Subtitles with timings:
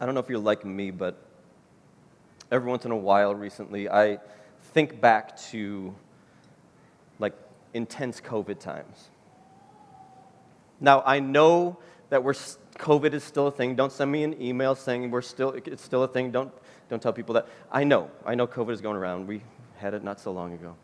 [0.00, 1.20] I don't know if you're like me, but
[2.52, 4.18] every once in a while recently, I
[4.72, 5.94] think back to
[7.18, 7.34] like
[7.74, 9.08] intense COVID times.
[10.80, 11.78] Now, I know
[12.10, 12.34] that we're,
[12.78, 13.74] COVID is still a thing.
[13.74, 16.30] Don't send me an email saying we're still, it's still a thing.
[16.30, 16.52] Don't,
[16.88, 17.48] don't tell people that.
[17.72, 18.10] I know.
[18.24, 19.26] I know COVID is going around.
[19.26, 19.42] We
[19.78, 20.76] had it not so long ago.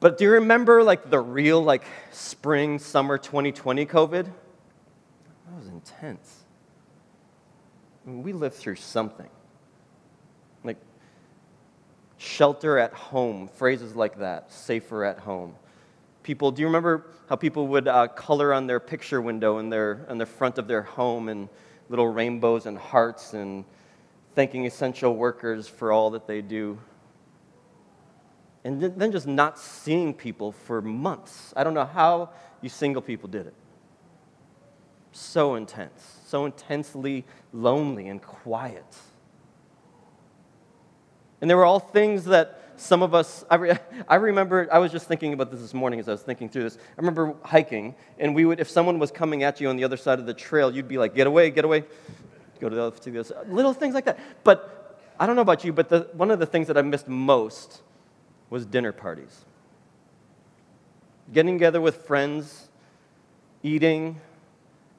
[0.00, 4.24] But do you remember like the real like spring, summer 2020 COVID?
[4.24, 6.44] That was intense
[8.08, 9.28] we live through something.
[10.64, 10.78] Like
[12.16, 15.54] shelter at home, phrases like that, safer at home.
[16.22, 20.04] People, do you remember how people would uh, color on their picture window in their,
[20.08, 21.48] on the front of their home and
[21.88, 23.64] little rainbows and hearts and
[24.34, 26.78] thanking essential workers for all that they do?
[28.64, 31.54] And then just not seeing people for months.
[31.56, 32.30] I don't know how
[32.60, 33.54] you single people did it.
[35.12, 37.24] So intense so intensely
[37.54, 38.84] lonely and quiet.
[41.40, 43.72] And there were all things that some of us, I, re,
[44.08, 46.64] I remember, I was just thinking about this this morning as I was thinking through
[46.64, 46.76] this.
[46.76, 49.96] I remember hiking, and we would, if someone was coming at you on the other
[49.96, 51.84] side of the trail, you'd be like, get away, get away,
[52.60, 53.48] go to the other, to the other side.
[53.48, 54.18] Little things like that.
[54.44, 57.08] But I don't know about you, but the, one of the things that I missed
[57.08, 57.80] most
[58.50, 59.46] was dinner parties.
[61.32, 62.68] Getting together with friends,
[63.62, 64.20] eating,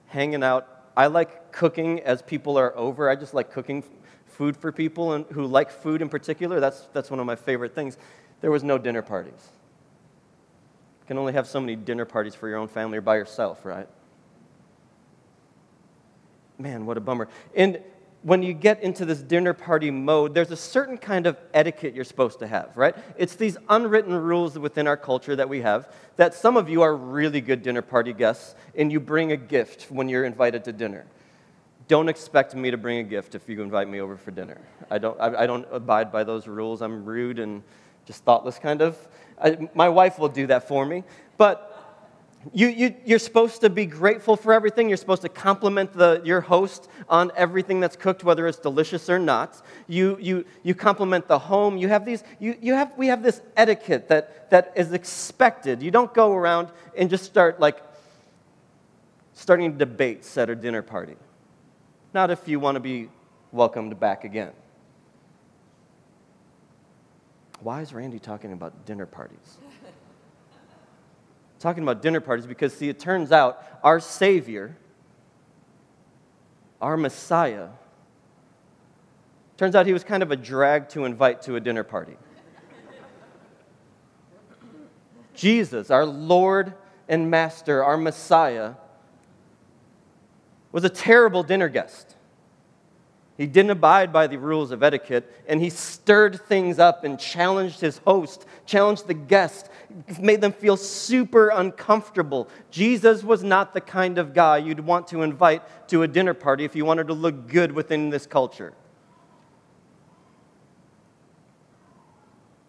[0.07, 3.09] hanging out, I like cooking as people are over.
[3.09, 3.85] I just like cooking
[4.25, 6.59] food for people and who like food in particular.
[6.59, 7.97] That's, that's one of my favorite things.
[8.41, 9.47] There was no dinner parties.
[10.99, 13.63] You can only have so many dinner parties for your own family or by yourself,
[13.63, 13.87] right?
[16.57, 17.29] Man, what a bummer.
[17.55, 17.79] And
[18.21, 22.03] when you get into this dinner party mode, there's a certain kind of etiquette you're
[22.03, 22.95] supposed to have, right?
[23.17, 26.95] It's these unwritten rules within our culture that we have that some of you are
[26.95, 31.05] really good dinner party guests and you bring a gift when you're invited to dinner.
[31.87, 34.59] Don't expect me to bring a gift if you invite me over for dinner.
[34.91, 36.81] I don't, I, I don't abide by those rules.
[36.81, 37.63] I'm rude and
[38.05, 38.97] just thoughtless, kind of.
[39.41, 41.03] I, my wife will do that for me.
[41.37, 41.68] But
[42.53, 44.87] you, you, you're supposed to be grateful for everything.
[44.87, 49.19] You're supposed to compliment the, your host on everything that's cooked, whether it's delicious or
[49.19, 49.61] not.
[49.87, 51.77] You, you, you compliment the home.
[51.77, 55.83] You have these, you, you have, we have this etiquette that, that is expected.
[55.83, 57.83] You don't go around and just start like
[59.33, 61.17] starting debates at a dinner party.
[62.13, 63.09] Not if you want to be
[63.51, 64.51] welcomed back again.
[67.61, 69.57] Why is Randy talking about dinner parties?
[71.59, 74.75] Talking about dinner parties because, see, it turns out our Savior,
[76.81, 77.67] our Messiah,
[79.57, 82.15] turns out he was kind of a drag to invite to a dinner party.
[85.33, 86.73] Jesus, our Lord
[87.07, 88.73] and Master, our Messiah,
[90.71, 92.15] was a terrible dinner guest.
[93.39, 97.79] He didn't abide by the rules of etiquette, and he stirred things up and challenged
[97.79, 99.69] his host, challenged the guest,
[100.19, 102.49] made them feel super uncomfortable.
[102.69, 106.65] Jesus was not the kind of guy you'd want to invite to a dinner party
[106.65, 108.73] if you wanted to look good within this culture.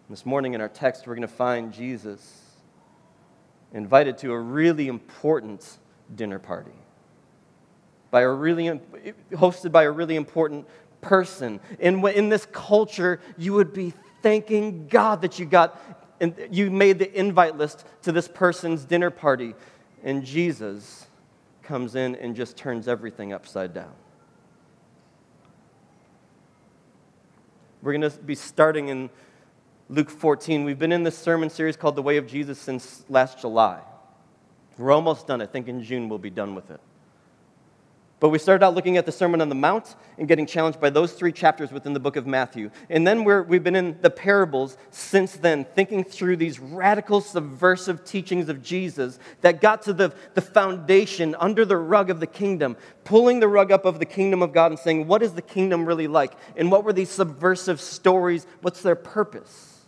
[0.09, 2.43] This morning in our text, we're going to find Jesus
[3.73, 5.79] invited to a really important
[6.15, 6.80] dinner party
[8.11, 8.79] by a really
[9.31, 10.67] hosted by a really important
[10.99, 11.59] person.
[11.79, 15.81] In, in this culture, you would be thanking God that you got
[16.21, 19.55] and you made the invite list to this person's dinner party.
[20.03, 21.07] And Jesus
[21.63, 23.93] comes in and just turns everything upside down.
[27.81, 29.09] We're going to be starting in
[29.89, 30.63] Luke 14.
[30.63, 33.79] We've been in this sermon series called The Way of Jesus since last July.
[34.77, 35.41] We're almost done.
[35.41, 36.79] I think in June we'll be done with it.
[38.21, 40.91] But we started out looking at the Sermon on the Mount and getting challenged by
[40.91, 42.69] those three chapters within the book of Matthew.
[42.87, 48.05] And then we have been in the parables since then, thinking through these radical, subversive
[48.05, 52.77] teachings of Jesus that got to the, the foundation under the rug of the kingdom,
[53.05, 55.83] pulling the rug up of the kingdom of God and saying, what is the kingdom
[55.83, 56.33] really like?
[56.55, 58.45] And what were these subversive stories?
[58.61, 59.79] What's their purpose?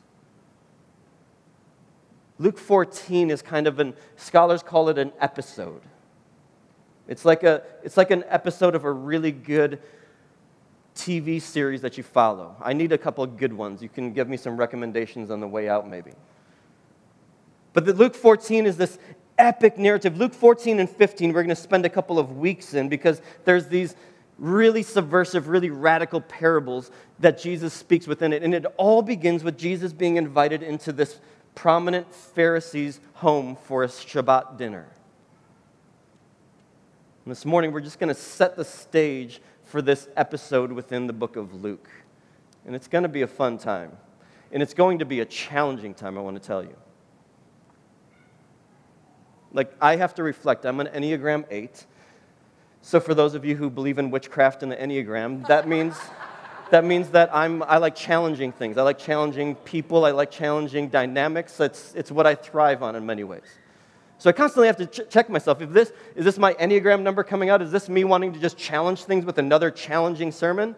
[2.39, 5.83] Luke 14 is kind of an, scholars call it an episode.
[7.07, 9.79] It's like, a, it's like an episode of a really good
[10.95, 12.55] TV series that you follow.
[12.61, 13.81] I need a couple of good ones.
[13.81, 16.11] You can give me some recommendations on the way out, maybe.
[17.73, 18.99] But the Luke 14 is this
[19.37, 20.17] epic narrative.
[20.17, 23.67] Luke 14 and 15, we're going to spend a couple of weeks in because there's
[23.67, 23.95] these
[24.37, 28.43] really subversive, really radical parables that Jesus speaks within it.
[28.43, 31.19] And it all begins with Jesus being invited into this
[31.55, 34.87] prominent Pharisee's home for a Shabbat dinner.
[37.25, 41.13] And this morning, we're just going to set the stage for this episode within the
[41.13, 41.89] book of Luke.
[42.65, 43.93] And it's going to be a fun time.
[44.51, 46.75] And it's going to be a challenging time, I want to tell you.
[49.53, 50.65] Like, I have to reflect.
[50.65, 51.85] I'm an Enneagram 8.
[52.81, 55.95] So, for those of you who believe in witchcraft and the Enneagram, that means.
[56.71, 58.77] that means that I'm, I like challenging things.
[58.77, 60.05] I like challenging people.
[60.05, 61.59] I like challenging dynamics.
[61.59, 63.43] It's, it's what I thrive on in many ways.
[64.17, 65.61] So I constantly have to ch- check myself.
[65.61, 67.61] If this, is this my Enneagram number coming out?
[67.61, 70.75] Is this me wanting to just challenge things with another challenging sermon?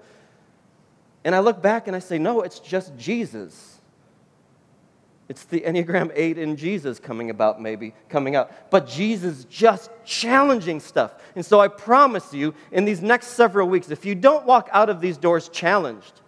[1.24, 3.80] And I look back and I say, no, it's just Jesus.
[5.28, 8.70] It's the Enneagram 8 in Jesus coming about, maybe, coming out.
[8.70, 11.16] But Jesus just challenging stuff.
[11.36, 14.90] And so I promise you, in these next several weeks, if you don't walk out
[14.90, 16.22] of these doors challenged,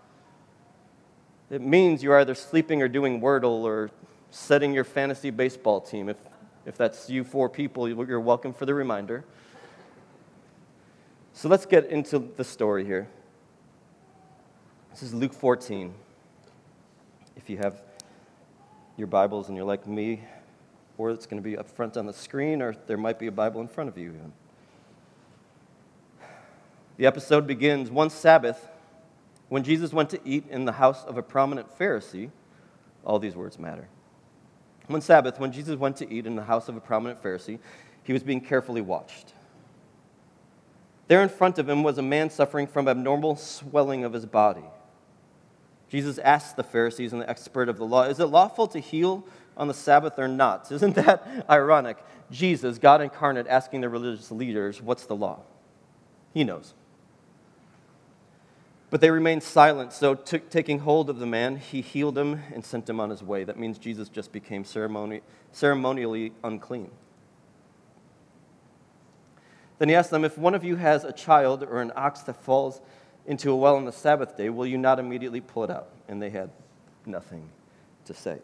[1.51, 3.91] it means you're either sleeping or doing Wordle or
[4.31, 6.09] setting your fantasy baseball team.
[6.09, 6.17] If,
[6.67, 9.23] if that's you four people, you're welcome for the reminder.
[11.31, 13.07] So let's get into the story here.
[14.91, 15.93] This is Luke 14.
[17.37, 17.81] If you have
[18.97, 20.23] your Bibles and you're like me,
[20.97, 23.31] or it's going to be up front on the screen, or there might be a
[23.31, 24.13] Bible in front of you.
[26.97, 28.67] The episode begins one Sabbath
[29.47, 32.29] when Jesus went to eat in the house of a prominent Pharisee.
[33.05, 33.87] All these words matter.
[34.87, 37.59] One Sabbath, when Jesus went to eat in the house of a prominent Pharisee,
[38.03, 39.33] he was being carefully watched.
[41.07, 44.63] There in front of him was a man suffering from abnormal swelling of his body.
[45.89, 49.25] Jesus asked the Pharisees and the expert of the law, Is it lawful to heal
[49.55, 50.71] on the Sabbath or not?
[50.71, 51.97] Isn't that ironic?
[52.29, 55.41] Jesus, God incarnate, asking the religious leaders, What's the law?
[56.33, 56.73] He knows.
[58.89, 62.63] But they remained silent, so t- taking hold of the man, he healed him and
[62.63, 63.43] sent him on his way.
[63.43, 66.91] That means Jesus just became ceremoni- ceremonially unclean.
[69.79, 72.41] Then he asked them, If one of you has a child or an ox that
[72.41, 72.81] falls
[73.25, 75.89] into a well on the Sabbath day, will you not immediately pull it out?
[76.07, 76.49] And they had
[77.05, 77.49] nothing
[78.05, 78.39] to say.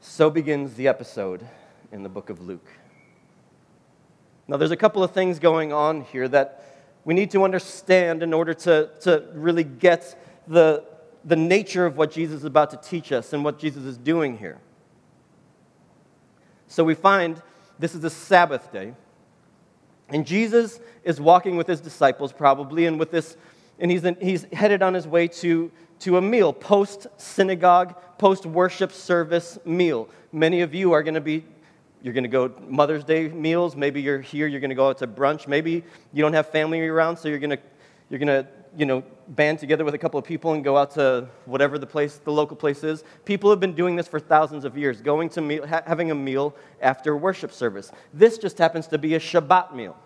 [0.00, 1.46] So begins the episode
[1.90, 2.68] in the book of Luke.
[4.46, 6.64] Now, there's a couple of things going on here that
[7.10, 10.16] we need to understand in order to, to really get
[10.46, 10.84] the,
[11.24, 14.38] the nature of what Jesus is about to teach us and what Jesus is doing
[14.38, 14.60] here.
[16.68, 17.42] So we find
[17.80, 18.94] this is a Sabbath day.
[20.10, 23.36] And Jesus is walking with his disciples, probably, and with this,
[23.80, 28.46] and he's, in, he's headed on his way to, to a meal, post synagogue, post
[28.46, 30.08] worship service meal.
[30.30, 31.44] Many of you are going to be,
[32.02, 33.76] you're going to go Mother's Day meals.
[33.76, 35.46] Maybe you're here, you're going to go out to brunch.
[35.46, 37.58] Maybe you don't have family around, so you're going to,
[38.08, 40.92] you're going to, you know, band together with a couple of people and go out
[40.92, 43.04] to whatever the place, the local place is.
[43.24, 46.14] People have been doing this for thousands of years, going to meal, ha- having a
[46.14, 47.90] meal after worship service.
[48.14, 49.96] This just happens to be a Shabbat meal.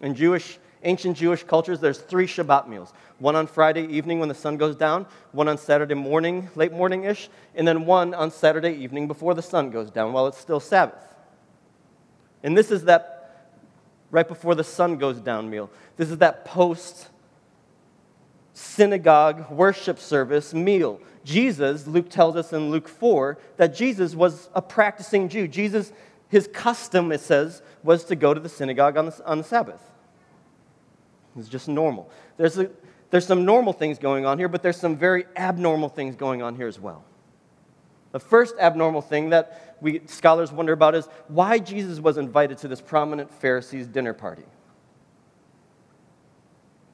[0.00, 2.92] In Jewish, ancient Jewish cultures, there's three Shabbat meals.
[3.18, 7.28] One on Friday evening when the sun goes down, one on Saturday morning, late morning-ish,
[7.54, 11.14] and then one on Saturday evening before the sun goes down while it's still Sabbath.
[12.42, 13.18] And this is that
[14.10, 15.70] right before the sun goes down meal.
[15.96, 17.08] This is that post
[18.54, 21.00] synagogue worship service meal.
[21.24, 25.46] Jesus, Luke tells us in Luke 4, that Jesus was a practicing Jew.
[25.46, 25.92] Jesus,
[26.28, 29.82] his custom, it says, was to go to the synagogue on the, on the Sabbath.
[31.38, 32.10] It's just normal.
[32.36, 32.70] There's, a,
[33.10, 36.56] there's some normal things going on here, but there's some very abnormal things going on
[36.56, 37.04] here as well.
[38.12, 42.68] The first abnormal thing that we scholars wonder about is why Jesus was invited to
[42.68, 44.44] this prominent Pharisees dinner party.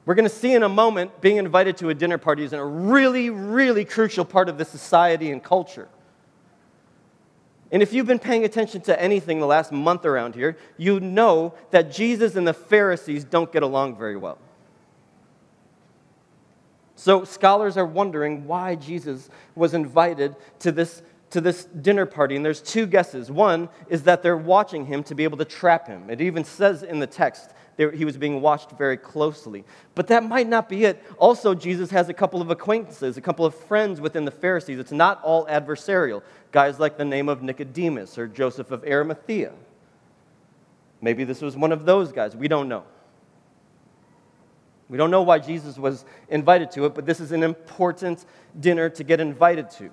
[0.05, 2.63] We're going to see in a moment being invited to a dinner party is a
[2.63, 5.87] really, really crucial part of the society and culture.
[7.75, 11.55] And if you've been paying attention to anything the last month around here, you know
[11.71, 14.37] that Jesus and the Pharisees don't get along very well.
[16.95, 21.01] So scholars are wondering why Jesus was invited to this,
[21.31, 22.37] to this dinner party.
[22.37, 23.29] And there's two guesses.
[23.29, 26.09] One is that they're watching him to be able to trap him.
[26.09, 29.65] It even says in the text he was being watched very closely.
[29.95, 31.03] But that might not be it.
[31.17, 34.79] Also, Jesus has a couple of acquaintances, a couple of friends within the Pharisees.
[34.79, 36.23] It's not all adversarial.
[36.51, 39.51] Guys like the name of Nicodemus or Joseph of Arimathea.
[41.01, 42.35] Maybe this was one of those guys.
[42.35, 42.85] We don't know.
[44.87, 48.25] We don't know why Jesus was invited to it, but this is an important
[48.59, 49.89] dinner to get invited to.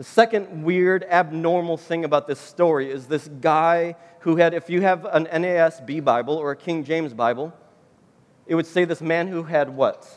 [0.00, 4.80] The second weird, abnormal thing about this story is this guy who had, if you
[4.80, 7.52] have an NASB Bible or a King James Bible,
[8.46, 10.08] it would say this man who had what?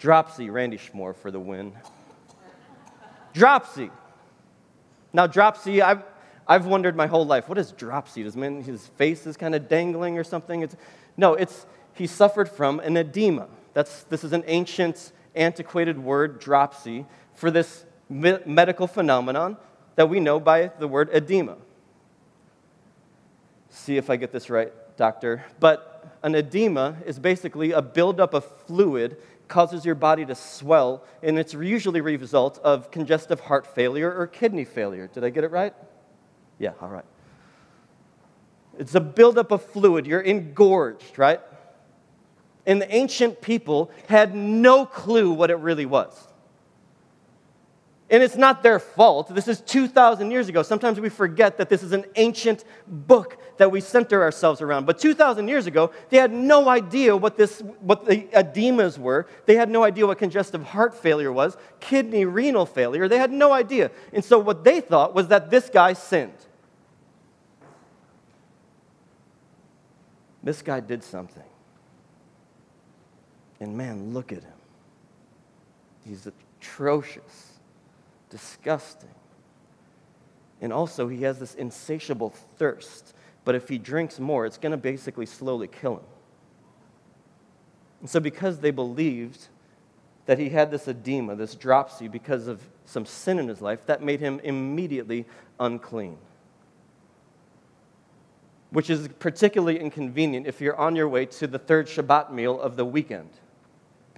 [0.00, 1.72] Dropsy, Randy Schmore for the win.
[3.34, 3.88] Dropsy.
[5.12, 6.02] Now, dropsy, I've,
[6.44, 8.24] I've wondered my whole life, what is dropsy?
[8.24, 10.62] Does mean his face is kind of dangling or something?
[10.62, 10.74] It's,
[11.16, 13.46] no, it's he suffered from an edema.
[13.74, 19.56] That's, this is an ancient, antiquated word, dropsy, for this me- medical phenomenon
[19.96, 21.56] that we know by the word edema.
[23.70, 25.44] See if I get this right, doctor.
[25.60, 29.16] But an edema is basically a buildup of fluid
[29.48, 34.26] causes your body to swell, and it's usually a result of congestive heart failure or
[34.26, 35.08] kidney failure.
[35.12, 35.74] Did I get it right?
[36.58, 37.04] Yeah, all right.
[38.78, 40.06] It's a buildup of fluid.
[40.06, 41.40] You're engorged, right?
[42.66, 46.27] And the ancient people had no clue what it really was.
[48.10, 49.34] And it's not their fault.
[49.34, 50.62] This is 2,000 years ago.
[50.62, 54.86] Sometimes we forget that this is an ancient book that we center ourselves around.
[54.86, 59.26] But 2,000 years ago, they had no idea what, this, what the edemas were.
[59.44, 63.08] They had no idea what congestive heart failure was, kidney renal failure.
[63.08, 63.90] They had no idea.
[64.14, 66.32] And so what they thought was that this guy sinned.
[70.42, 71.42] This guy did something.
[73.60, 74.52] And man, look at him.
[76.06, 77.47] He's atrocious
[78.30, 79.10] disgusting.
[80.60, 83.14] And also, he has this insatiable thirst.
[83.44, 86.04] But if he drinks more, it's going to basically slowly kill him.
[88.00, 89.48] And so, because they believed
[90.26, 94.02] that he had this edema, this dropsy, because of some sin in his life, that
[94.02, 95.24] made him immediately
[95.58, 96.18] unclean.
[98.70, 102.76] Which is particularly inconvenient if you're on your way to the third Shabbat meal of
[102.76, 103.30] the weekend.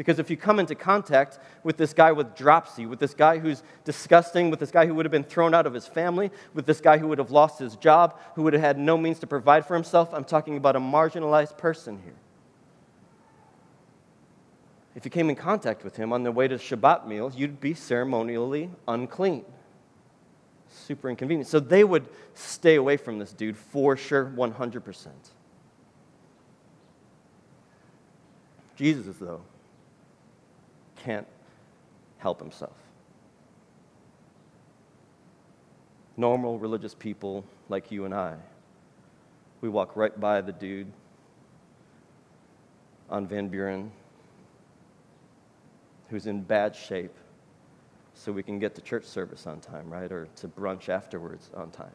[0.01, 3.63] Because if you come into contact with this guy with dropsy, with this guy who's
[3.85, 6.81] disgusting, with this guy who would have been thrown out of his family, with this
[6.81, 9.67] guy who would have lost his job, who would have had no means to provide
[9.67, 12.15] for himself, I'm talking about a marginalized person here.
[14.95, 17.75] If you came in contact with him on the way to Shabbat meal, you'd be
[17.75, 19.45] ceremonially unclean.
[20.71, 21.47] Super inconvenient.
[21.47, 25.09] So they would stay away from this dude for sure, 100%.
[28.77, 29.43] Jesus, though,
[31.05, 31.27] can't
[32.19, 32.77] help himself.
[36.17, 38.37] Normal religious people like you and I,
[39.61, 40.93] we walk right by the dude
[43.09, 43.91] on Van Buren
[46.11, 47.17] who's in bad shape
[48.15, 50.11] so we can get to church service on time, right?
[50.11, 51.89] Or to brunch afterwards on time.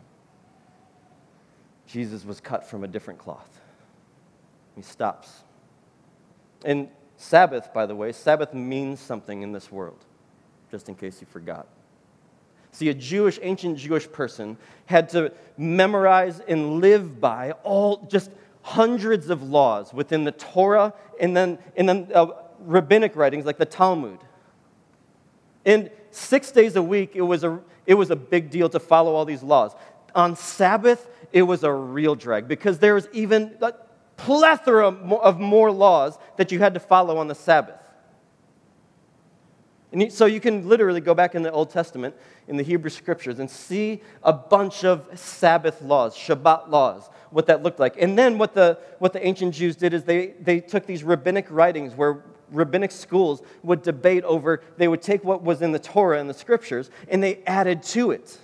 [1.86, 3.62] Jesus was cut from a different cloth.
[4.76, 5.44] He stops.
[6.64, 10.04] And Sabbath, by the way, Sabbath means something in this world,
[10.70, 11.68] just in case you forgot.
[12.72, 18.30] See, a Jewish, ancient Jewish person had to memorize and live by all just
[18.64, 22.28] hundreds of laws within the Torah and then, and then uh,
[22.60, 24.20] rabbinic writings like the Talmud.
[25.66, 29.16] And six days a week, it was, a, it was a big deal to follow
[29.16, 29.74] all these laws.
[30.14, 33.56] On Sabbath, it was a real drag because there was even,
[34.18, 37.82] plethora of more laws that you had to follow on the Sabbath.
[39.92, 42.16] And so you can literally go back in the Old Testament,
[42.48, 47.64] in the Hebrew scriptures, and see a bunch of Sabbath laws, Shabbat laws, what that
[47.64, 47.96] looked like.
[47.98, 51.48] And then what the, what the ancient Jews did is they, they took these rabbinic
[51.50, 56.20] writings where rabbinic schools would debate over, they would take what was in the Torah
[56.20, 58.38] and the scriptures, and they added to it.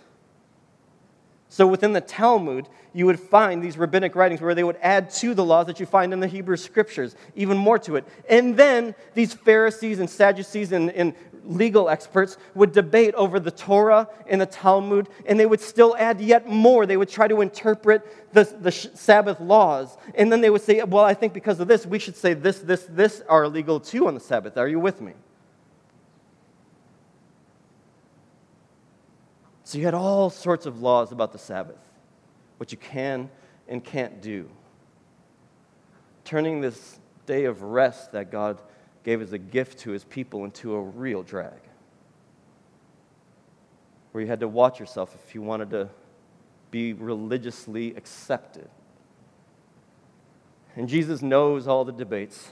[1.49, 5.33] So within the Talmud, you would find these rabbinic writings where they would add to
[5.33, 8.05] the laws that you find in the Hebrew scriptures, even more to it.
[8.29, 11.13] And then these Pharisees and Sadducees and, and
[11.45, 16.21] legal experts would debate over the Torah and the Talmud, and they would still add
[16.21, 16.85] yet more.
[16.85, 19.97] They would try to interpret the, the Sabbath laws.
[20.15, 22.59] And then they would say, well, I think because of this, we should say this,
[22.59, 24.57] this, this are illegal too on the Sabbath.
[24.57, 25.13] Are you with me?
[29.63, 31.77] So you had all sorts of laws about the Sabbath,
[32.61, 33.27] what you can
[33.67, 34.47] and can't do.
[36.23, 38.61] Turning this day of rest that God
[39.03, 41.59] gave as a gift to his people into a real drag.
[44.11, 45.89] Where you had to watch yourself if you wanted to
[46.69, 48.69] be religiously accepted.
[50.75, 52.51] And Jesus knows all the debates.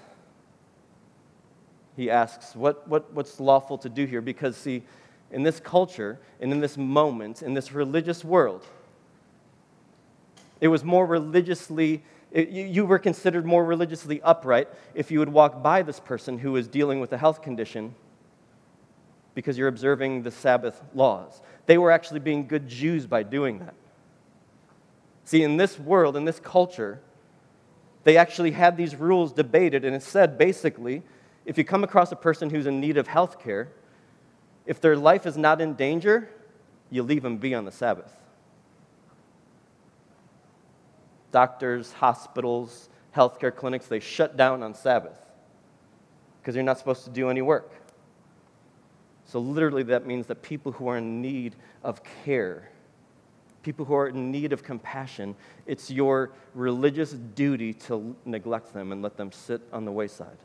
[1.95, 4.21] He asks, what, what, What's lawful to do here?
[4.21, 4.81] Because, see,
[5.29, 8.65] in this culture and in this moment, in this religious world.
[10.61, 15.29] It was more religiously, it, you, you were considered more religiously upright if you would
[15.29, 17.95] walk by this person who was dealing with a health condition
[19.35, 21.41] because you're observing the Sabbath laws.
[21.65, 23.73] They were actually being good Jews by doing that.
[25.23, 26.99] See, in this world, in this culture,
[28.03, 31.03] they actually had these rules debated, and it said basically
[31.45, 33.69] if you come across a person who's in need of health care,
[34.65, 36.29] if their life is not in danger,
[36.91, 38.13] you leave them be on the Sabbath.
[41.31, 45.19] Doctors, hospitals, healthcare clinics, they shut down on Sabbath
[46.41, 47.71] because you're not supposed to do any work.
[49.25, 52.71] So, literally, that means that people who are in need of care,
[53.61, 55.35] people who are in need of compassion,
[55.67, 60.37] it's your religious duty to neglect them and let them sit on the wayside.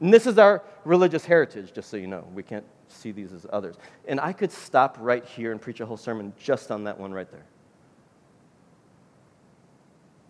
[0.00, 2.26] And this is our religious heritage, just so you know.
[2.34, 3.76] We can't see these as others.
[4.08, 7.12] And I could stop right here and preach a whole sermon just on that one
[7.12, 7.44] right there.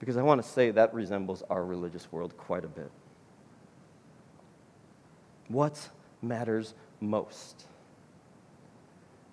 [0.00, 2.91] Because I want to say that resembles our religious world quite a bit.
[5.49, 5.89] What
[6.23, 7.65] matters most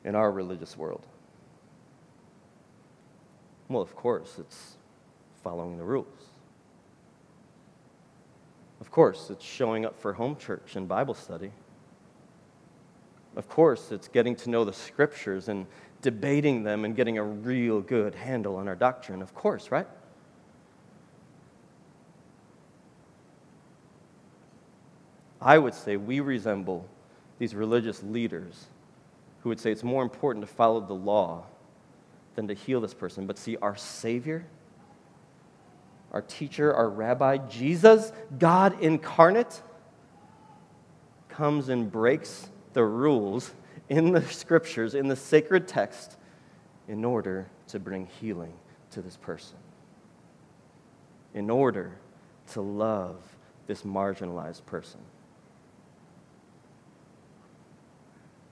[0.03, 1.05] in our religious world?
[3.69, 4.77] Well, of course, it's
[5.43, 6.26] following the rules.
[8.79, 11.51] Of course, it's showing up for home church and Bible study.
[13.35, 15.67] Of course, it's getting to know the scriptures and
[16.01, 19.21] debating them and getting a real good handle on our doctrine.
[19.21, 19.87] Of course, right?
[25.41, 26.87] I would say we resemble
[27.39, 28.65] these religious leaders
[29.41, 31.45] who would say it's more important to follow the law
[32.35, 33.27] than to heal this person.
[33.27, 34.45] But see, our Savior,
[36.11, 39.61] our teacher, our rabbi, Jesus, God incarnate,
[41.29, 43.53] comes and breaks the rules
[43.89, 46.17] in the scriptures, in the sacred text,
[46.87, 48.53] in order to bring healing
[48.91, 49.57] to this person,
[51.33, 51.97] in order
[52.53, 53.17] to love
[53.67, 55.01] this marginalized person.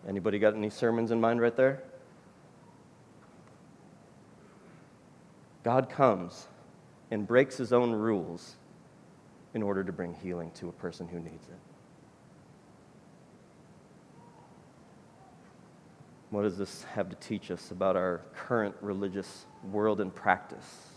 [0.07, 1.81] Anybody got any sermons in mind right there?
[5.63, 6.47] God comes
[7.11, 8.55] and breaks his own rules
[9.53, 11.59] in order to bring healing to a person who needs it.
[16.29, 20.87] What does this have to teach us about our current religious world and practice?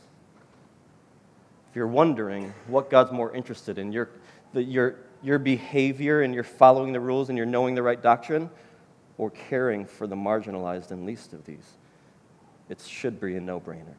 [1.71, 4.09] If you're wondering what God's more interested in, your,
[4.53, 8.51] the, your, your behavior and your following the rules and your knowing the right doctrine,
[9.19, 11.77] or caring for the marginalized and least of these,
[12.69, 13.95] it should be a no brainer.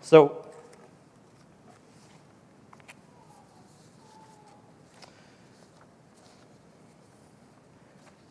[0.00, 0.46] So,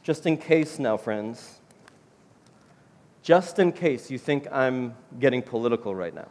[0.03, 1.60] just in case now, friends,
[3.21, 6.27] just in case you think I'm getting political right now,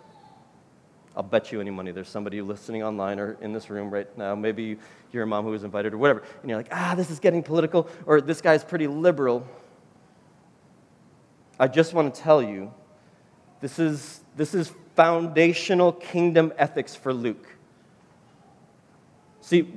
[1.16, 4.34] I'll bet you any money there's somebody listening online or in this room right now.
[4.34, 4.78] Maybe
[5.12, 7.42] you're a mom who was invited or whatever, and you're like, ah, this is getting
[7.42, 9.46] political, or this guy's pretty liberal.
[11.60, 12.72] I just want to tell you
[13.60, 17.46] this is, this is foundational kingdom ethics for Luke.
[19.40, 19.72] See,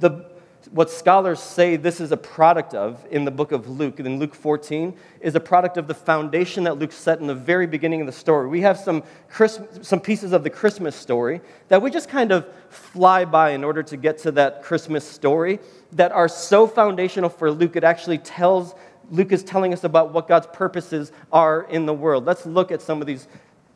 [0.00, 0.26] the,
[0.72, 4.34] what scholars say this is a product of in the book of Luke, in Luke
[4.34, 8.08] 14, is a product of the foundation that Luke set in the very beginning of
[8.08, 8.48] the story.
[8.48, 12.44] We have some, Christmas, some pieces of the Christmas story that we just kind of
[12.68, 15.60] fly by in order to get to that Christmas story
[15.92, 18.74] that are so foundational for Luke, it actually tells,
[19.12, 22.24] Luke is telling us about what God's purposes are in the world.
[22.24, 23.28] Let's look at some of these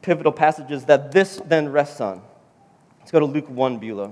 [0.09, 2.23] pivotal passages that this then rests on.
[2.99, 4.11] Let's go to Luke 1, Beulah.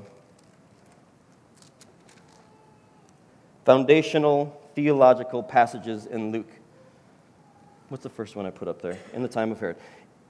[3.64, 6.50] foundational theological passages in Luke.
[7.88, 8.98] What's the first one I put up there?
[9.12, 9.76] In the time of Herod.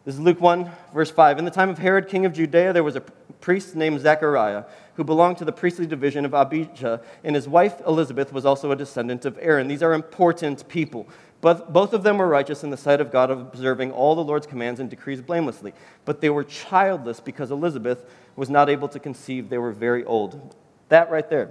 [0.07, 1.39] This is Luke 1, verse 5.
[1.39, 3.01] In the time of Herod, king of Judea, there was a
[3.41, 8.33] priest named Zechariah who belonged to the priestly division of Abijah, and his wife Elizabeth
[8.33, 9.69] was also a descendant of Aaron.
[9.69, 11.07] These are important people.
[11.41, 14.47] But both of them were righteous in the sight of God, observing all the Lord's
[14.47, 15.75] commands and decrees blamelessly.
[16.05, 18.05] But they were childless because Elizabeth
[18.37, 19.49] was not able to conceive.
[19.49, 20.55] They were very old.
[20.89, 21.51] That right there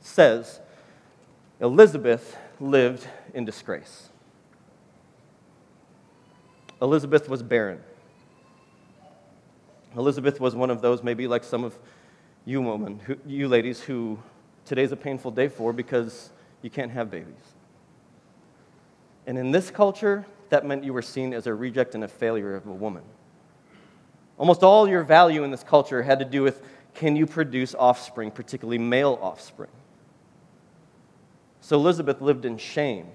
[0.00, 0.60] says
[1.60, 4.08] Elizabeth lived in disgrace.
[6.80, 7.80] Elizabeth was barren.
[9.96, 11.78] Elizabeth was one of those, maybe like some of
[12.44, 14.18] you women, who, you ladies, who
[14.64, 16.30] today's a painful day for because
[16.62, 17.55] you can't have babies.
[19.26, 22.54] And in this culture, that meant you were seen as a reject and a failure
[22.54, 23.02] of a woman.
[24.38, 26.62] Almost all your value in this culture had to do with
[26.94, 29.70] can you produce offspring, particularly male offspring.
[31.60, 33.08] So Elizabeth lived in shame.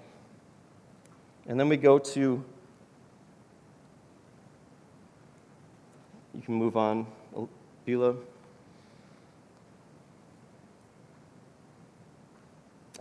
[1.47, 2.43] And then we go to,
[6.35, 7.07] you can move on,
[7.85, 8.15] Beulah.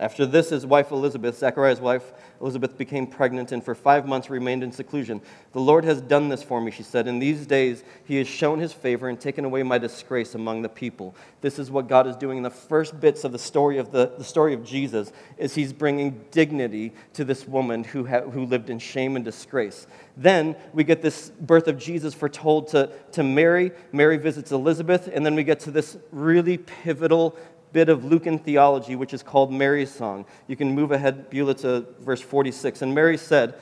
[0.01, 2.11] After this, his wife Elizabeth, Zechariah's wife
[2.41, 5.21] Elizabeth, became pregnant and for five months remained in seclusion.
[5.53, 7.07] The Lord has done this for me, she said.
[7.07, 10.69] In these days, he has shown his favor and taken away my disgrace among the
[10.69, 11.13] people.
[11.41, 14.11] This is what God is doing in the first bits of the story of, the,
[14.17, 18.71] the story of Jesus, is he's bringing dignity to this woman who, ha- who lived
[18.71, 19.85] in shame and disgrace.
[20.17, 23.71] Then we get this birth of Jesus foretold to, to Mary.
[23.91, 27.37] Mary visits Elizabeth, and then we get to this really pivotal
[27.73, 30.25] bit of Lucan theology, which is called Mary's Song.
[30.47, 32.81] You can move ahead, Beulah, to verse 46.
[32.81, 33.55] And Mary said,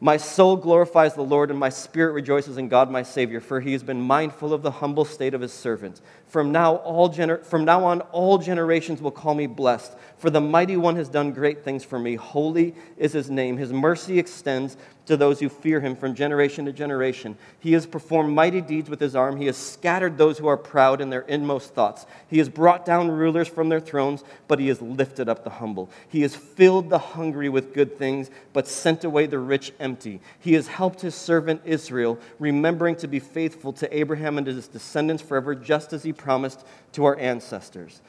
[0.00, 3.72] My soul glorifies the Lord, and my spirit rejoices in God my Savior, for he
[3.72, 6.00] has been mindful of the humble state of his servant.
[6.32, 10.40] From now, all gener- from now on, all generations will call me blessed, for the
[10.40, 12.14] mighty one has done great things for me.
[12.14, 13.58] Holy is his name.
[13.58, 17.36] His mercy extends to those who fear him from generation to generation.
[17.58, 19.36] He has performed mighty deeds with his arm.
[19.36, 22.06] He has scattered those who are proud in their inmost thoughts.
[22.28, 25.90] He has brought down rulers from their thrones, but he has lifted up the humble.
[26.08, 30.20] He has filled the hungry with good things, but sent away the rich empty.
[30.38, 35.22] He has helped his servant Israel, remembering to be faithful to Abraham and his descendants
[35.22, 38.00] forever, just as he promised to our ancestors.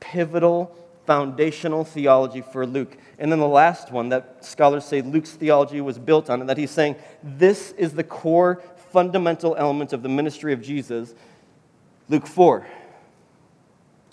[0.00, 0.74] Pivotal
[1.06, 2.96] foundational theology for Luke.
[3.18, 6.58] And then the last one that scholars say Luke's theology was built on, and that
[6.58, 8.62] he's saying this is the core
[8.92, 11.14] fundamental element of the ministry of Jesus.
[12.08, 12.66] Luke 4.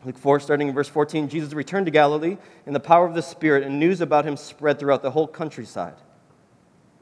[0.06, 3.22] Luke 4, starting in verse 14, Jesus returned to Galilee in the power of the
[3.22, 5.96] Spirit, and news about him spread throughout the whole countryside.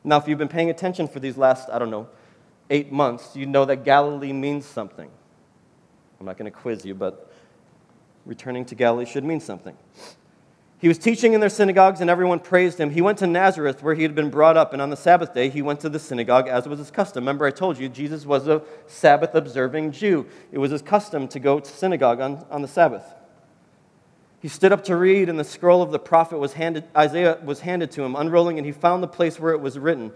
[0.04, 2.08] Now, if you've been paying attention for these last, I don't know,
[2.69, 5.12] eight months, you know that Galilee means something.
[6.23, 7.29] I'm not going to quiz you, but
[8.25, 9.75] returning to Galilee should mean something.
[10.79, 12.91] He was teaching in their synagogues, and everyone praised him.
[12.91, 15.49] He went to Nazareth, where he had been brought up, and on the Sabbath day,
[15.49, 17.23] he went to the synagogue, as was his custom.
[17.23, 20.25] Remember, I told you, Jesus was a Sabbath observing Jew.
[20.53, 23.03] It was his custom to go to synagogue on, on the Sabbath.
[24.41, 27.59] He stood up to read, and the scroll of the prophet was handed, Isaiah was
[27.59, 30.13] handed to him, unrolling, and he found the place where it was written.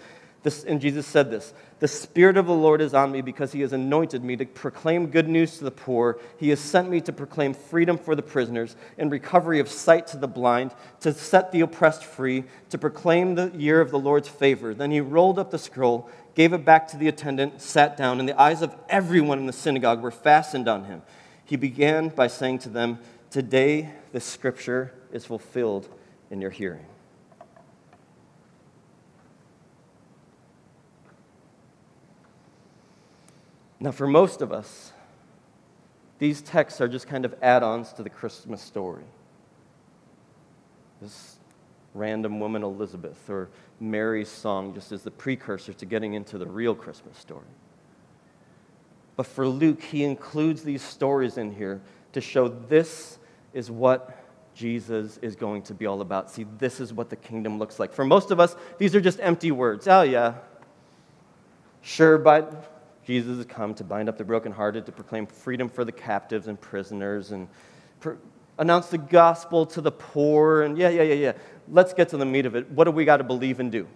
[0.48, 3.60] This, and Jesus said this The Spirit of the Lord is on me because he
[3.60, 6.22] has anointed me to proclaim good news to the poor.
[6.38, 10.18] He has sent me to proclaim freedom for the prisoners and recovery of sight to
[10.18, 14.74] the blind, to set the oppressed free, to proclaim the year of the Lord's favor.
[14.74, 18.30] Then he rolled up the scroll, gave it back to the attendant, sat down, and
[18.30, 21.02] the eyes of everyone in the synagogue were fastened on him.
[21.44, 23.00] He began by saying to them,
[23.32, 25.90] Today the scripture is fulfilled
[26.32, 26.86] in your hearing.
[33.80, 34.92] Now, for most of us,
[36.20, 39.04] these texts are just kind of add ons to the Christmas story.
[41.02, 41.38] This
[41.94, 46.74] random woman, Elizabeth, or Mary's song, just as the precursor to getting into the real
[46.74, 47.46] Christmas story.
[49.16, 51.82] But for Luke, he includes these stories in here
[52.14, 53.20] to show this
[53.54, 54.24] is what
[54.56, 56.32] Jesus is going to be all about.
[56.32, 57.94] See, this is what the kingdom looks like.
[57.94, 59.88] For most of us, these are just empty words.
[59.88, 60.36] Oh, yeah.
[61.82, 62.77] Sure, but
[63.08, 66.60] Jesus has come to bind up the brokenhearted, to proclaim freedom for the captives and
[66.60, 67.48] prisoners, and
[68.60, 70.64] announce the gospel to the poor.
[70.64, 71.32] And yeah, yeah, yeah, yeah.
[71.72, 72.70] Let's get to the meat of it.
[72.70, 73.88] What do we got to believe and do?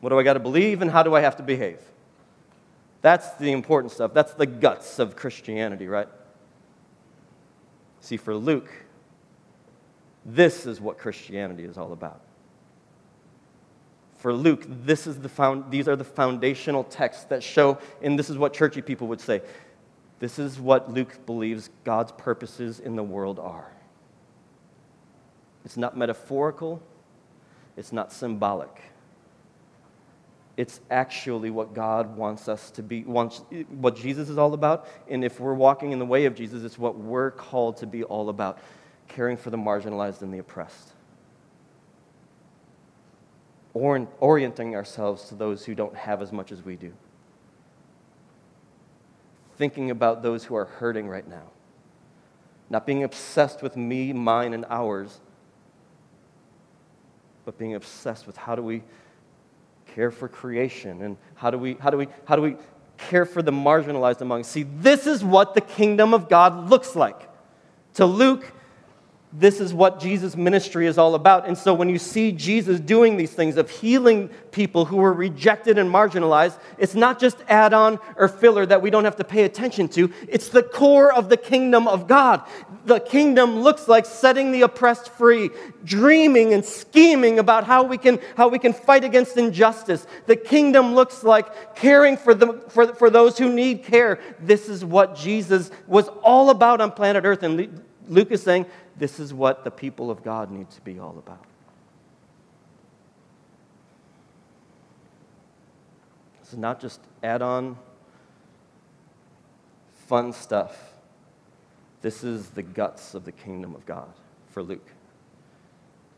[0.00, 1.80] What do I got to believe, and how do I have to behave?
[3.00, 4.12] That's the important stuff.
[4.12, 6.08] That's the guts of Christianity, right?
[8.02, 8.70] See, for Luke,
[10.26, 12.20] this is what Christianity is all about
[14.18, 18.28] for Luke, this is the found, these are the foundational texts that show, and this
[18.28, 19.40] is what churchy people would say.
[20.18, 23.70] This is what Luke believes God's purposes in the world are.
[25.64, 26.82] It's not metaphorical,
[27.76, 28.82] it's not symbolic.
[30.56, 34.88] It's actually what God wants us to be, wants, what Jesus is all about.
[35.08, 38.02] And if we're walking in the way of Jesus, it's what we're called to be
[38.02, 38.58] all about
[39.06, 40.94] caring for the marginalized and the oppressed
[44.20, 46.92] orienting ourselves to those who don't have as much as we do.
[49.56, 51.50] Thinking about those who are hurting right now.
[52.70, 55.20] Not being obsessed with me, mine, and ours,
[57.44, 58.82] but being obsessed with how do we
[59.86, 62.56] care for creation and how do we, how do we, how do we
[62.98, 64.44] care for the marginalized among.
[64.44, 67.28] See, this is what the kingdom of God looks like.
[67.94, 68.52] To Luke,
[69.32, 71.46] this is what Jesus' ministry is all about.
[71.46, 75.76] And so when you see Jesus doing these things of healing people who were rejected
[75.76, 79.44] and marginalized, it's not just add on or filler that we don't have to pay
[79.44, 80.10] attention to.
[80.26, 82.42] It's the core of the kingdom of God.
[82.86, 85.50] The kingdom looks like setting the oppressed free,
[85.84, 90.06] dreaming and scheming about how we can, how we can fight against injustice.
[90.24, 94.20] The kingdom looks like caring for, the, for, for those who need care.
[94.40, 97.42] This is what Jesus was all about on planet Earth.
[97.42, 98.66] And Luke is saying
[98.96, 101.44] this is what the people of God need to be all about.
[106.40, 107.76] This is not just add on
[110.06, 110.94] fun stuff.
[112.00, 114.08] This is the guts of the kingdom of God
[114.50, 114.88] for Luke.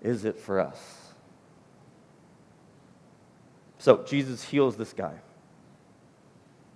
[0.02, 0.78] Is it for us?
[3.78, 5.14] So Jesus heals this guy,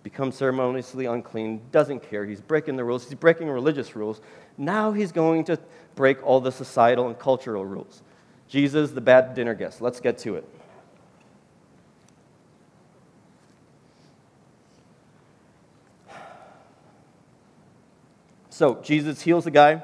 [0.03, 2.25] becomes ceremoniously unclean, doesn't care.
[2.25, 4.21] He's breaking the rules, he's breaking religious rules.
[4.57, 5.59] Now he's going to
[5.95, 8.03] break all the societal and cultural rules.
[8.49, 9.81] Jesus, the bad dinner guest.
[9.81, 10.49] Let's get to it.
[18.51, 19.83] So Jesus heals the guy,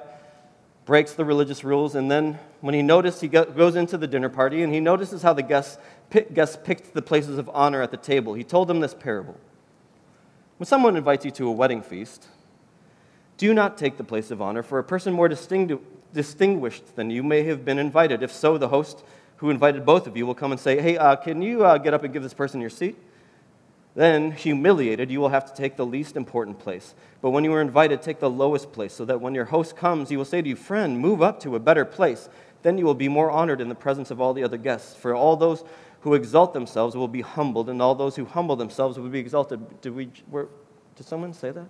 [0.85, 4.63] breaks the religious rules, and then when he notices, he goes into the dinner party
[4.63, 5.77] and he notices how the guests,
[6.33, 8.35] guests picked the places of honor at the table.
[8.35, 9.37] He told them this parable.
[10.59, 12.29] When someone invites you to a wedding feast,
[13.41, 15.81] do not take the place of honor, for a person more distingu-
[16.13, 18.23] distinguished than you may have been invited.
[18.23, 19.03] If so, the host
[19.39, 21.95] who invited both of you will come and say, Hey, uh, can you uh, get
[21.95, 22.99] up and give this person your seat?
[23.95, 26.95] Then, humiliated, you will have to take the least important place.
[27.23, 30.11] But when you are invited, take the lowest place, so that when your host comes,
[30.11, 32.29] he will say to you, Friend, move up to a better place.
[32.61, 34.95] Then you will be more honored in the presence of all the other guests.
[34.95, 35.65] For all those
[36.01, 39.81] who exalt themselves will be humbled, and all those who humble themselves will be exalted.
[39.81, 40.49] Did, we, were,
[40.95, 41.69] did someone say that?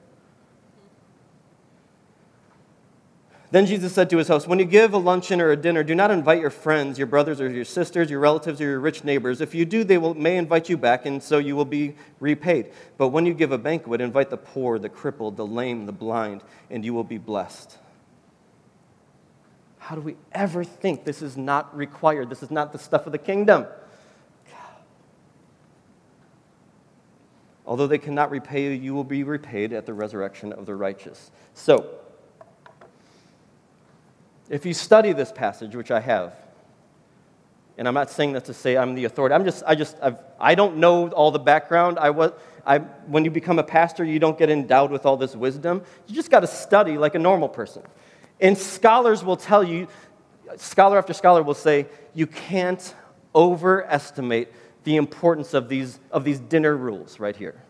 [3.53, 5.95] Then Jesus said to his host, When you give a luncheon or a dinner, do
[5.95, 9.41] not invite your friends, your brothers or your sisters, your relatives or your rich neighbors.
[9.41, 12.71] If you do, they will, may invite you back, and so you will be repaid.
[12.97, 16.45] But when you give a banquet, invite the poor, the crippled, the lame, the blind,
[16.71, 17.77] and you will be blessed.
[19.79, 22.31] How do we ever think this is not required?
[22.31, 23.67] This is not the stuff of the kingdom.
[27.67, 31.31] Although they cannot repay you, you will be repaid at the resurrection of the righteous.
[31.55, 32.00] So,
[34.51, 36.35] if you study this passage, which I have,
[37.79, 39.35] and I'm not saying that to say I'm the authority.
[39.35, 41.99] I'm just, I just, I've, I don't know all the background.
[41.99, 42.33] I was,
[42.67, 45.83] I, when you become a pastor, you don't get endowed with all this wisdom.
[46.07, 47.83] You just got to study like a normal person.
[48.39, 49.89] And scholars will tell you,
[50.57, 52.95] scholar after scholar will say, you can't
[53.35, 54.49] overestimate
[54.85, 57.63] the importance of these, of these dinner rules right here.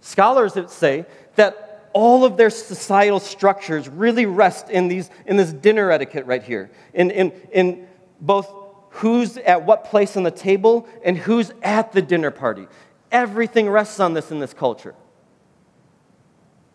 [0.00, 1.67] Scholars say that
[1.98, 6.70] all of their societal structures really rest in, these, in this dinner etiquette right here,
[6.94, 7.88] in, in, in
[8.20, 8.48] both
[8.90, 12.68] who's at what place on the table and who's at the dinner party.
[13.10, 14.94] Everything rests on this in this culture.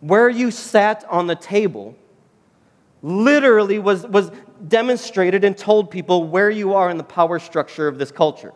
[0.00, 1.96] Where you sat on the table
[3.00, 4.30] literally was, was
[4.68, 8.52] demonstrated and told people where you are in the power structure of this culture.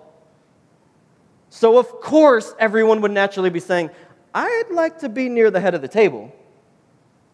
[1.48, 3.88] So, of course, everyone would naturally be saying,
[4.34, 6.34] I'd like to be near the head of the table.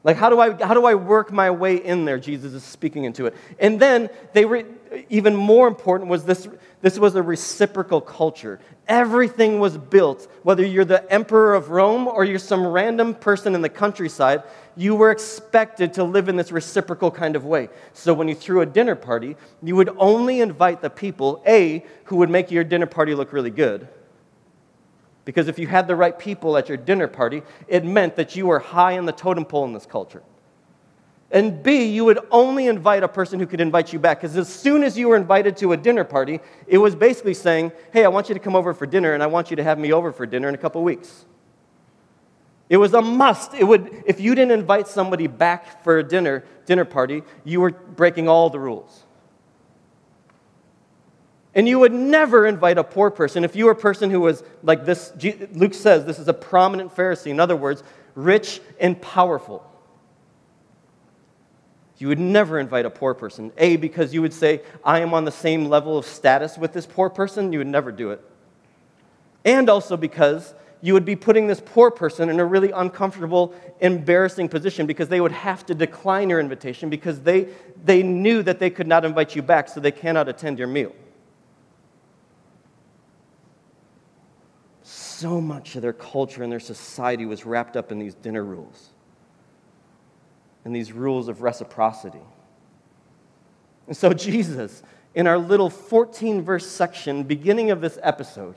[0.04, 2.18] Like, how do I, how do I work my way in there?
[2.18, 3.34] Jesus is speaking into it.
[3.58, 4.64] And then, they were,
[5.08, 6.46] even more important was this,
[6.82, 8.60] this was a reciprocal culture.
[8.86, 13.62] Everything was built, whether you're the emperor of Rome or you're some random person in
[13.62, 14.42] the countryside,
[14.76, 17.70] you were expected to live in this reciprocal kind of way.
[17.94, 22.16] So when you threw a dinner party, you would only invite the people, A, who
[22.16, 23.88] would make your dinner party look really good
[25.24, 28.46] because if you had the right people at your dinner party, it meant that you
[28.46, 30.22] were high in the totem pole in this culture.
[31.30, 34.20] And B, you would only invite a person who could invite you back.
[34.20, 37.72] Because as soon as you were invited to a dinner party, it was basically saying,
[37.92, 39.78] hey, I want you to come over for dinner, and I want you to have
[39.78, 41.24] me over for dinner in a couple weeks.
[42.68, 43.54] It was a must.
[43.54, 47.70] It would, if you didn't invite somebody back for a dinner, dinner party, you were
[47.70, 49.03] breaking all the rules.
[51.54, 53.44] And you would never invite a poor person.
[53.44, 55.12] If you were a person who was like this,
[55.52, 57.82] Luke says this is a prominent Pharisee, in other words,
[58.14, 59.64] rich and powerful.
[61.98, 63.52] You would never invite a poor person.
[63.56, 66.86] A, because you would say, I am on the same level of status with this
[66.86, 67.52] poor person.
[67.52, 68.20] You would never do it.
[69.44, 74.48] And also because you would be putting this poor person in a really uncomfortable, embarrassing
[74.48, 77.48] position because they would have to decline your invitation because they,
[77.84, 80.92] they knew that they could not invite you back, so they cannot attend your meal.
[85.24, 88.90] So much of their culture and their society was wrapped up in these dinner rules
[90.66, 92.20] and these rules of reciprocity.
[93.86, 94.82] And so, Jesus,
[95.14, 98.56] in our little 14 verse section, beginning of this episode,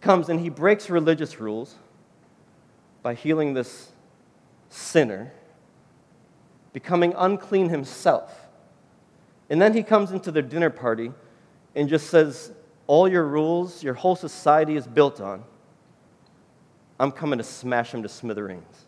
[0.00, 1.76] comes and he breaks religious rules
[3.02, 3.92] by healing this
[4.70, 5.32] sinner,
[6.72, 8.48] becoming unclean himself.
[9.48, 11.12] And then he comes into their dinner party
[11.76, 12.50] and just says,
[12.88, 15.44] all your rules, your whole society is built on,
[16.98, 18.86] I'm coming to smash them to smithereens.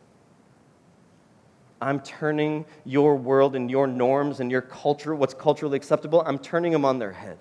[1.81, 6.73] I'm turning your world and your norms and your culture, what's culturally acceptable, I'm turning
[6.73, 7.39] them on their head.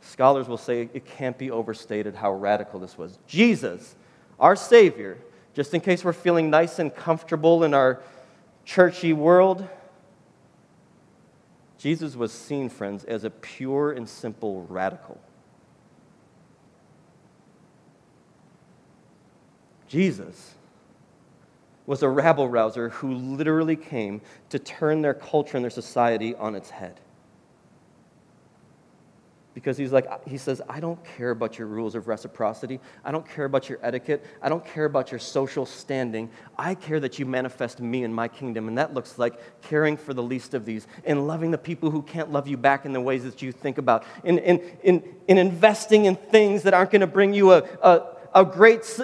[0.00, 3.18] Scholars will say it can't be overstated how radical this was.
[3.26, 3.94] Jesus,
[4.40, 5.18] our Savior,
[5.54, 8.00] just in case we're feeling nice and comfortable in our
[8.64, 9.66] churchy world,
[11.80, 15.18] Jesus was seen, friends, as a pure and simple radical.
[19.88, 20.56] Jesus
[21.86, 26.54] was a rabble rouser who literally came to turn their culture and their society on
[26.54, 27.00] its head
[29.54, 32.80] because he's like he says i don't care about your rules of reciprocity.
[33.04, 34.24] I don't care about your etiquette.
[34.42, 36.30] I don't care about your social standing.
[36.58, 38.68] I care that you manifest me in my kingdom.
[38.68, 42.02] And that looks like caring for the least of these and loving the people who
[42.02, 45.38] can't love you back in the ways that you think about in, in, in, in
[45.38, 48.02] investing in things that aren't going to bring you a, a,
[48.34, 49.00] a great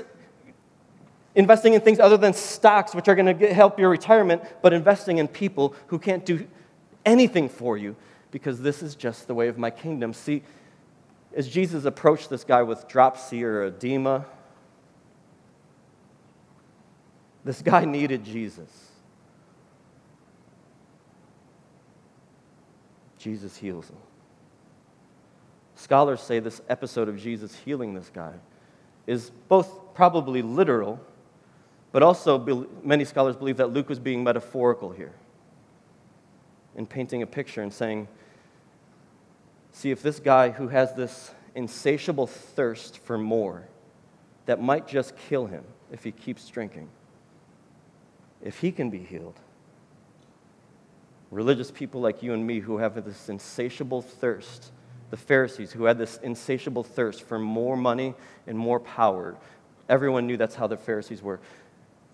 [1.35, 5.19] investing in things other than stocks which are going to help your retirement but investing
[5.19, 6.47] in people who can't do
[7.05, 7.95] anything for you
[8.37, 10.13] because this is just the way of my kingdom.
[10.13, 10.43] See,
[11.35, 14.27] as Jesus approached this guy with dropsy or edema,
[17.47, 18.69] this guy needed Jesus.
[23.17, 23.97] Jesus heals him.
[25.75, 28.35] Scholars say this episode of Jesus healing this guy
[29.07, 31.01] is both probably literal,
[31.91, 35.15] but also many scholars believe that Luke was being metaphorical here
[36.77, 38.07] and painting a picture and saying,
[39.77, 43.69] see if this guy who has this insatiable thirst for more
[44.47, 45.63] that might just kill him
[45.93, 46.89] if he keeps drinking,
[48.43, 49.39] if he can be healed,
[51.31, 54.73] religious people like you and me who have this insatiable thirst,
[55.11, 58.15] the Pharisees who had this insatiable thirst for more money
[58.47, 59.37] and more power,
[59.91, 61.39] everyone knew that's how the Pharisees were.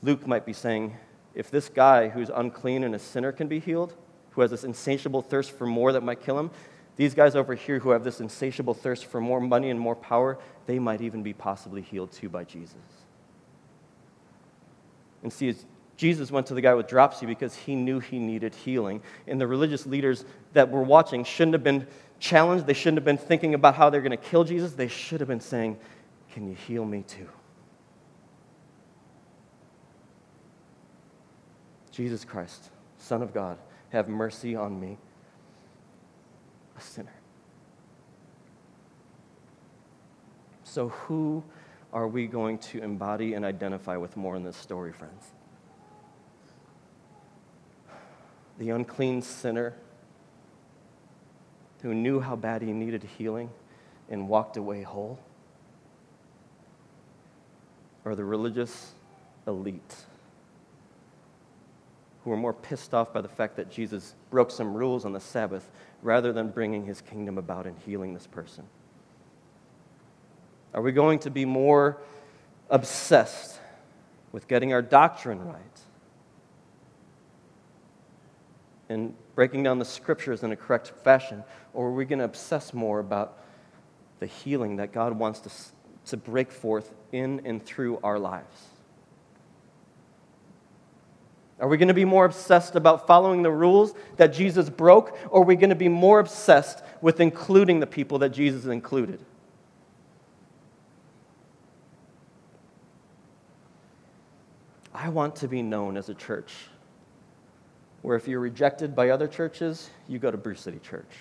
[0.02, 0.96] Luke might be saying,
[1.36, 3.94] if this guy who's unclean and a sinner can be healed,
[4.30, 6.50] who has this insatiable thirst for more that might kill him,
[7.02, 10.38] these guys over here who have this insatiable thirst for more money and more power,
[10.66, 12.76] they might even be possibly healed too by Jesus.
[15.24, 15.52] And see,
[15.96, 19.02] Jesus went to the guy with dropsy because he knew he needed healing.
[19.26, 21.88] And the religious leaders that were watching shouldn't have been
[22.20, 22.66] challenged.
[22.66, 24.74] They shouldn't have been thinking about how they're going to kill Jesus.
[24.74, 25.78] They should have been saying,
[26.32, 27.28] Can you heal me too?
[31.90, 33.58] Jesus Christ, Son of God
[33.90, 34.98] have mercy on me,
[36.76, 37.14] a sinner.
[40.64, 41.42] So, who
[41.92, 45.32] are we going to embody and identify with more in this story, friends?
[48.58, 49.74] The unclean sinner
[51.82, 53.50] who knew how bad he needed healing
[54.08, 55.18] and walked away whole?
[58.04, 58.92] Or the religious
[59.46, 60.06] elite
[62.24, 65.20] who were more pissed off by the fact that Jesus broke some rules on the
[65.20, 65.70] Sabbath
[66.02, 68.64] rather than bringing his kingdom about and healing this person?
[70.74, 71.98] Are we going to be more
[72.70, 73.58] obsessed
[74.30, 75.80] with getting our doctrine right
[78.88, 81.44] and breaking down the scriptures in a correct fashion?
[81.74, 83.38] Or are we going to obsess more about
[84.20, 85.50] the healing that God wants to,
[86.10, 88.71] to break forth in and through our lives?
[91.62, 95.42] Are we going to be more obsessed about following the rules that Jesus broke, or
[95.42, 99.24] are we going to be more obsessed with including the people that Jesus included?
[104.92, 106.52] I want to be known as a church
[108.02, 111.14] where if you're rejected by other churches, you go to Bruce City Church.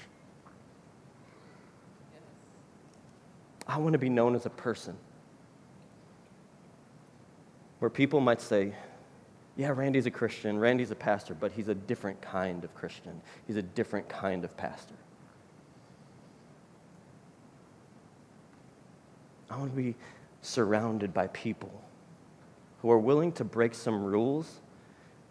[3.68, 4.98] I want to be known as a person
[7.78, 8.74] where people might say,
[9.58, 13.22] yeah, Randy's a Christian, Randy's a pastor, but he's a different kind of Christian.
[13.48, 14.96] He's a different kind of pastor.
[19.50, 19.96] I want to be
[20.42, 21.84] surrounded by people
[22.82, 24.62] who are willing to break some rules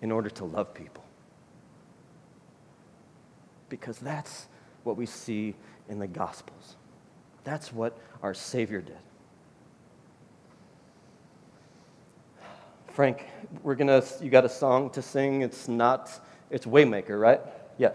[0.03, 1.05] in order to love people.
[3.69, 4.47] Because that's
[4.85, 5.55] what we see
[5.89, 6.77] in the Gospels.
[7.45, 8.99] That's what our Savior did.
[12.93, 13.25] Frank,
[13.63, 15.43] we're gonna, you got a song to sing.
[15.43, 16.11] It's not,
[16.51, 17.41] it's Waymaker, right?
[17.79, 17.93] Yeah.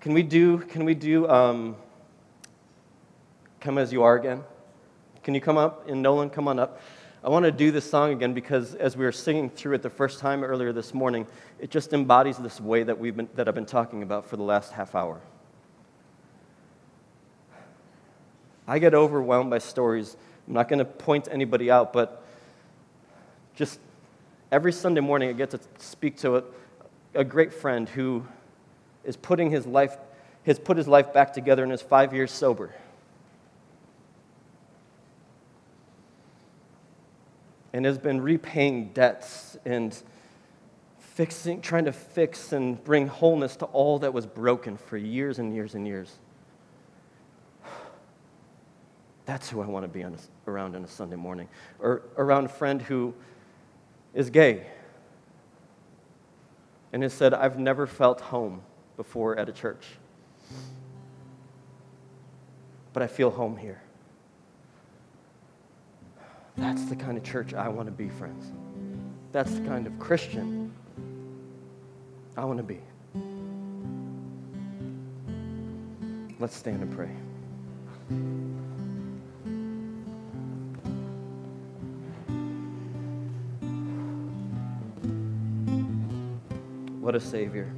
[0.00, 1.76] Can we do, can we do um,
[3.60, 4.42] Come As You Are again?
[5.22, 5.88] Can you come up?
[5.88, 6.80] And Nolan, come on up.
[7.22, 9.90] I want to do this song again because as we were singing through it the
[9.90, 11.26] first time earlier this morning,
[11.58, 14.44] it just embodies this way that, we've been, that I've been talking about for the
[14.44, 15.20] last half hour.
[18.66, 20.16] I get overwhelmed by stories.
[20.46, 22.24] I'm not going to point anybody out, but
[23.54, 23.80] just
[24.50, 26.42] every Sunday morning I get to speak to a,
[27.14, 28.26] a great friend who
[29.04, 29.96] is putting his life,
[30.46, 32.74] has put his life back together and is five years sober.
[37.72, 39.96] And has been repaying debts and
[40.98, 45.54] fixing, trying to fix and bring wholeness to all that was broken for years and
[45.54, 46.18] years and years.
[49.26, 51.48] That's who I want to be on around on a Sunday morning.
[51.80, 53.12] Or around a friend who
[54.14, 54.66] is gay
[56.92, 58.62] and has said, I've never felt home
[58.96, 59.86] before at a church,
[62.92, 63.82] but I feel home here.
[66.56, 68.50] That's the kind of church I want to be, friends.
[69.30, 70.72] That's the kind of Christian
[72.36, 72.80] I want to be.
[76.40, 77.10] Let's stand and pray.
[87.08, 87.72] What a Savior.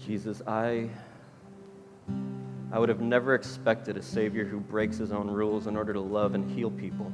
[0.00, 0.88] Jesus, I,
[2.72, 6.00] I would have never expected a Savior who breaks his own rules in order to
[6.00, 7.12] love and heal people.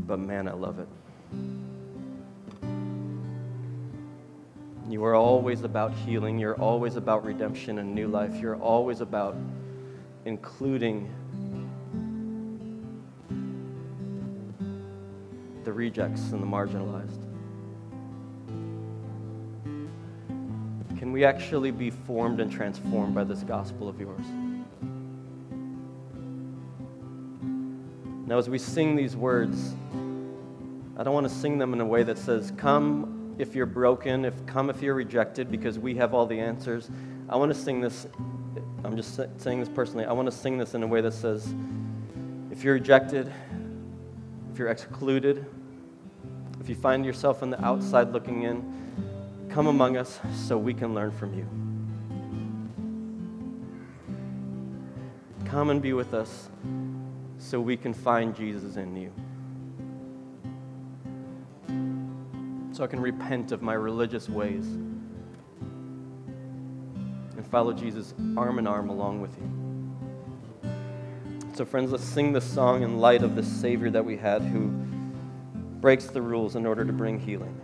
[0.00, 0.88] But man, I love it.
[4.90, 6.38] You are always about healing.
[6.38, 8.34] You're always about redemption and new life.
[8.34, 9.34] You're always about
[10.26, 11.10] including
[15.78, 17.24] rejects and the marginalized?
[20.98, 24.26] Can we actually be formed and transformed by this gospel of yours?
[28.26, 29.74] Now, as we sing these words,
[30.98, 34.24] I don't want to sing them in a way that says, Come if you're broken,
[34.24, 36.90] if come if you're rejected, because we have all the answers.
[37.28, 38.08] I want to sing this,
[38.82, 41.54] I'm just saying this personally, I want to sing this in a way that says,
[42.50, 43.32] if you're rejected,
[44.52, 45.46] if you're excluded,
[46.68, 48.62] if you find yourself on the outside looking in,
[49.48, 51.48] come among us so we can learn from you.
[55.46, 56.50] Come and be with us
[57.38, 59.10] so we can find Jesus in you.
[62.72, 65.00] So I can repent of my religious ways and
[67.50, 69.50] follow Jesus arm in arm along with you.
[71.54, 74.87] So, friends, let's sing this song in light of the Savior that we had who
[75.80, 77.54] breaks the rules in order to bring healing.